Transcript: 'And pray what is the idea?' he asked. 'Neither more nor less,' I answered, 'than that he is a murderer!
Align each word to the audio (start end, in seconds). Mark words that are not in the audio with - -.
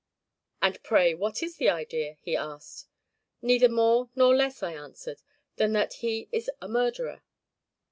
'And 0.63 0.81
pray 0.81 1.13
what 1.13 1.43
is 1.43 1.57
the 1.57 1.69
idea?' 1.69 2.17
he 2.21 2.35
asked. 2.35 2.87
'Neither 3.43 3.69
more 3.69 4.09
nor 4.15 4.35
less,' 4.35 4.63
I 4.63 4.73
answered, 4.73 5.21
'than 5.57 5.73
that 5.73 5.93
he 6.01 6.27
is 6.31 6.49
a 6.59 6.67
murderer! 6.67 7.21